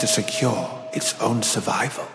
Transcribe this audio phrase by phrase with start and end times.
[0.00, 2.06] to secure its own survival.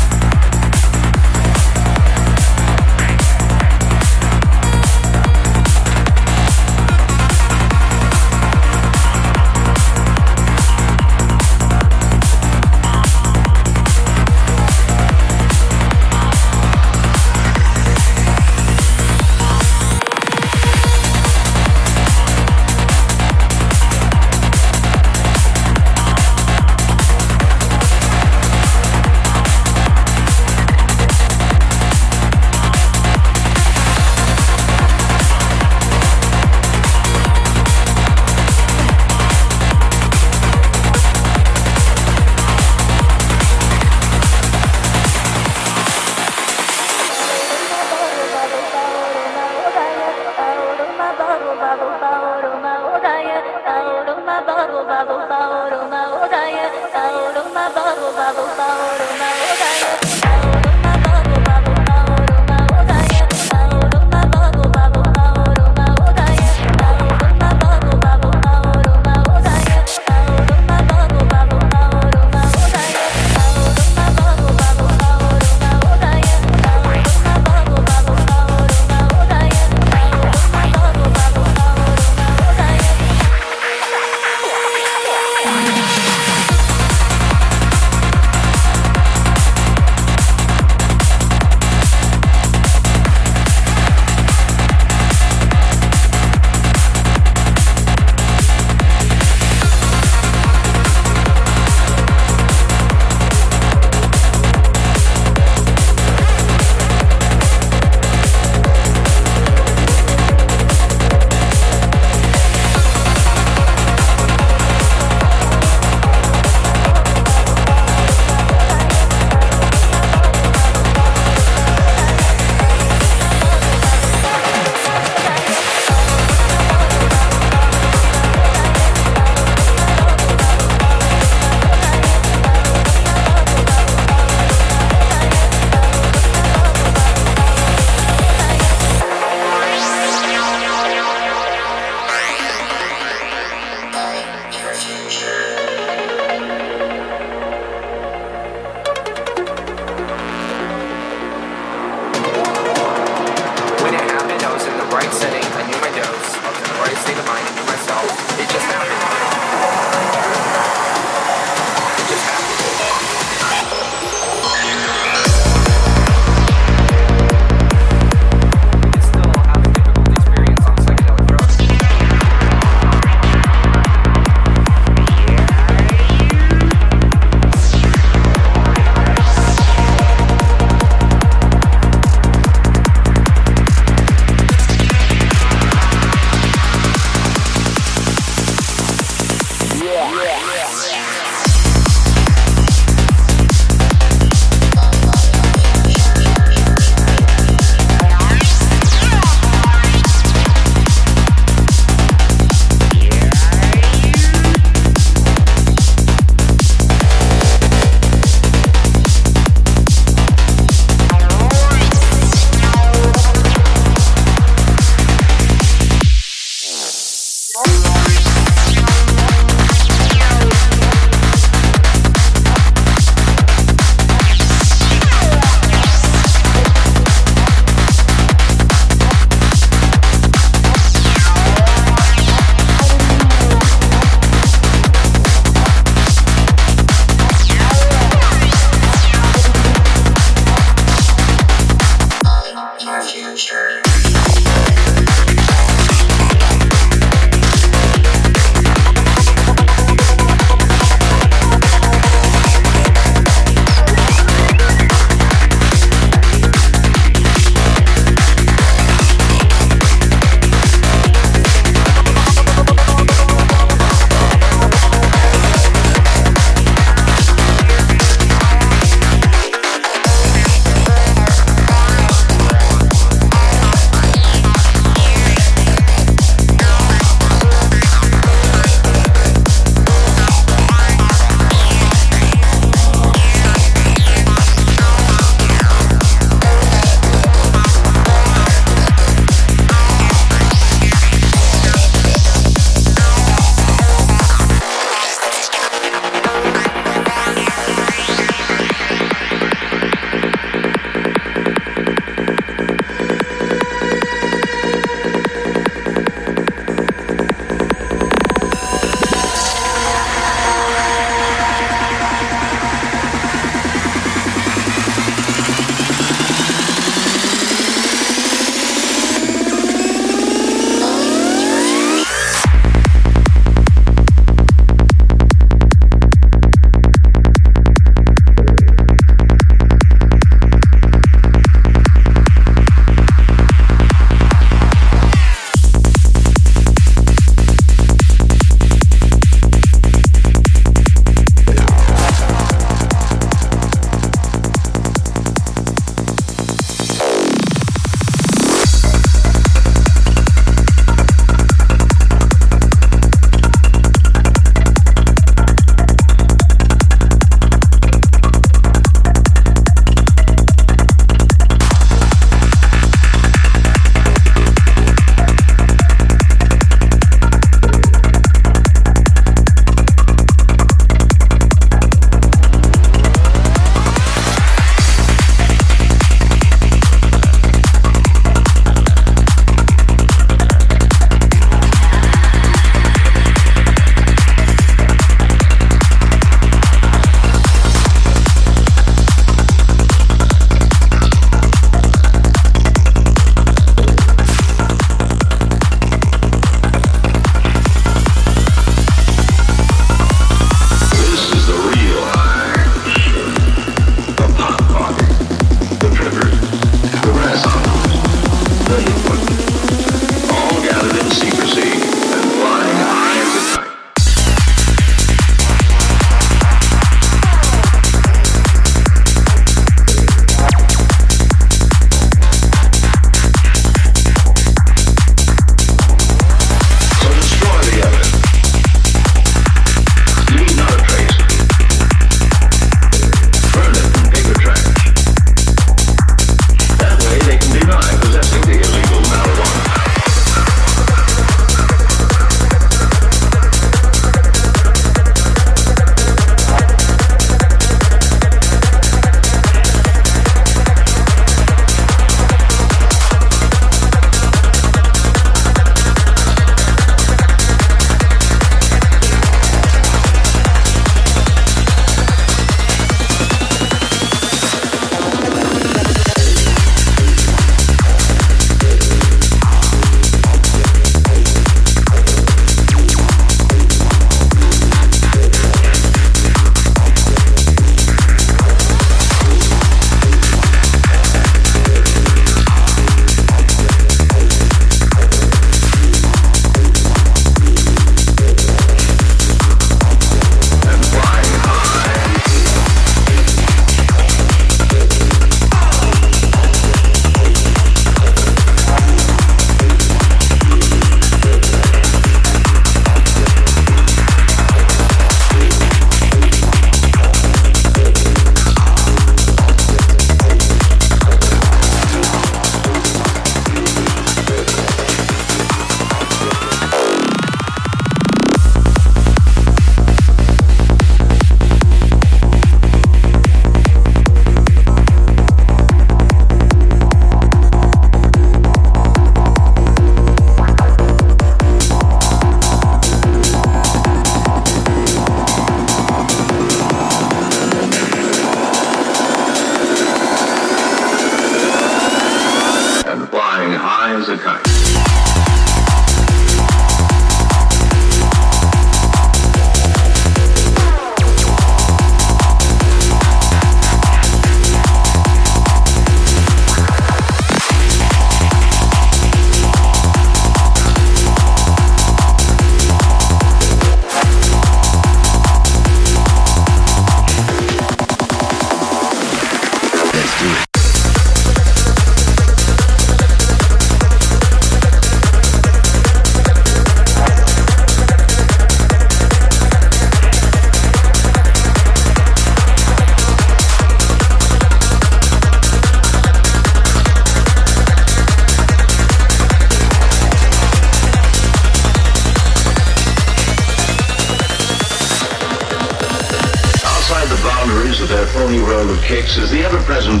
[599.77, 600.00] Is